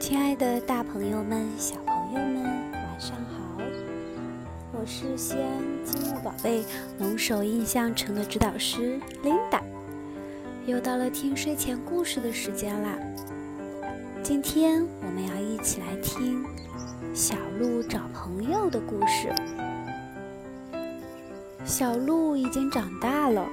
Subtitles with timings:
[0.00, 3.62] 亲爱的，大朋友们、小朋友们，晚上好！
[4.72, 6.64] 我是西安积木宝贝
[6.98, 9.60] 龙首印象城的指导师 Linda，
[10.66, 12.98] 又到了听睡前故事的时间啦。
[14.20, 16.44] 今天我们要一起来听
[17.14, 19.32] 小鹿找朋友的故事。
[21.64, 23.46] 小鹿已经长大了，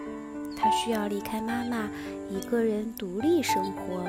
[0.58, 1.88] 它需要离开妈妈，
[2.32, 4.04] 一个人独立生活。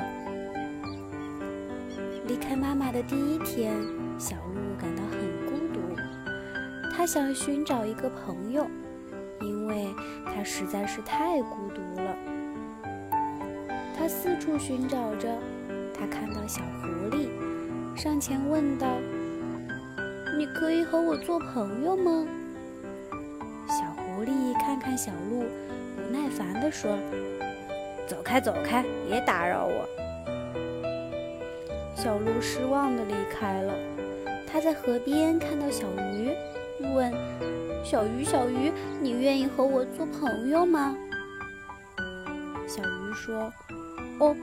[2.43, 3.73] 离开妈妈的第一天，
[4.19, 5.79] 小鹿感到很孤独。
[6.91, 8.67] 它想寻找一个朋友，
[9.39, 9.87] 因为
[10.25, 12.13] 它实在是太孤独了。
[13.97, 15.29] 它四处寻找着，
[15.97, 17.29] 它看到小狐狸，
[17.95, 18.87] 上前问道
[20.37, 22.27] ：“你可以和我做朋友吗？”
[23.69, 25.45] 小狐狸看看小鹿，
[25.95, 26.91] 不耐烦地说
[28.05, 29.87] ：“走开，走开，别打扰我。”
[32.03, 33.73] 小鹿失望地离开了。
[34.45, 36.33] 他在河边看到小鱼，
[36.93, 37.09] 问
[37.81, 40.93] ：“小鱼，小鱼，你愿意和我做朋友吗？”
[42.67, 43.49] 小鱼说
[44.19, 44.35] ：“哦，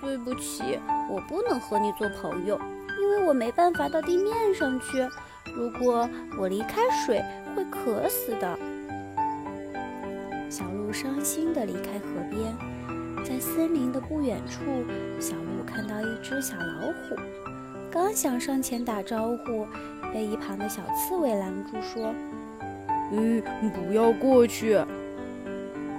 [0.00, 0.78] 对不起，
[1.10, 2.56] 我不能和你做朋友，
[3.00, 5.04] 因为我没办法到地面上去。
[5.52, 7.20] 如果我离开水，
[7.56, 8.56] 会渴死的。”
[10.48, 12.56] 小鹿伤心地离开河边，
[13.24, 14.60] 在森林的不远处，
[15.18, 17.16] 小鹿看到一只小老虎，
[17.90, 19.66] 刚想上前打招呼，
[20.12, 22.14] 被一旁的小刺猬拦住，说
[23.10, 24.74] ：“嗯，不要过去。”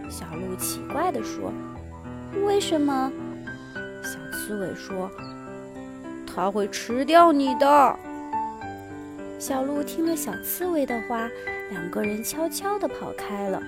[0.07, 1.51] 小鹿奇怪地说
[2.45, 3.11] ：“为什么？”
[4.03, 5.09] 小刺猬说
[6.31, 7.99] ：“它会吃掉你的。”
[9.39, 11.27] 小鹿听了小刺猬的话，
[11.71, 13.59] 两个人悄悄地跑开了。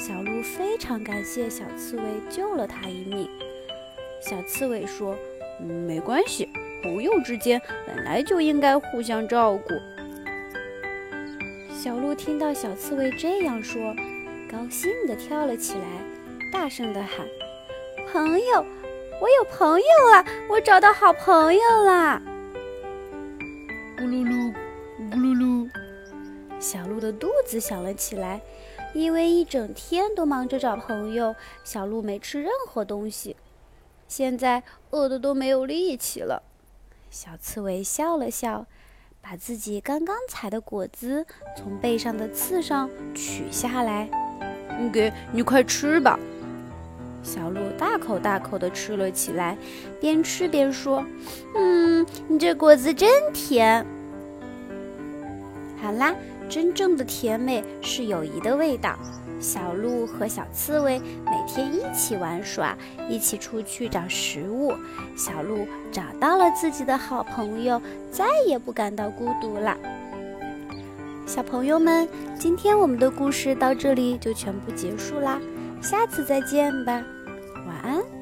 [0.00, 3.28] 小鹿非常感谢小刺猬救了它一命。
[4.18, 5.14] 小刺猬说
[5.60, 6.48] ：“没关系，
[6.82, 9.74] 朋友之间本来就应该互相照顾。”
[11.76, 13.94] 小鹿听到小刺猬这样说，
[14.50, 15.84] 高兴地跳了起来，
[16.50, 17.26] 大声地喊
[18.10, 18.64] ：“朋友，
[19.20, 19.84] 我有朋友
[20.14, 20.24] 了！
[20.48, 22.22] 我找到好朋友啦！”
[23.98, 24.54] 咕噜噜，
[25.10, 25.68] 咕噜噜，
[26.58, 28.40] 小鹿的肚子响了起来。
[28.92, 33.36] 因为一整天都忙着找朋友，小鹿没吃任何东西，
[34.08, 36.42] 现在饿得都没有力气了。
[37.10, 38.66] 小刺猬笑了笑，
[39.20, 41.24] 把自己刚刚采的果子
[41.56, 44.08] 从背上的刺上取下来，
[44.80, 46.18] 你给你快吃吧。
[47.22, 49.56] 小鹿大口大口地吃了起来，
[50.00, 51.04] 边吃边说
[51.54, 53.86] ：“嗯，你这果子真甜。”
[55.82, 56.14] 好啦。
[56.48, 58.98] 真正的甜美是友谊的味道。
[59.38, 62.76] 小鹿和小刺猬每天一起玩耍，
[63.08, 64.74] 一起出去找食物。
[65.16, 67.80] 小鹿找到了自己的好朋友，
[68.10, 69.78] 再也不感到孤独了。
[71.24, 75.40] 小朋友们，今天我们的故事到这里就全部结束啦，
[75.80, 77.00] 下次再见吧，
[77.68, 78.19] 晚安。